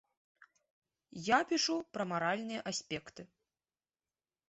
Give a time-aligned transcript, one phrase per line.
[1.27, 3.21] Я пішу пра маральныя аспекты.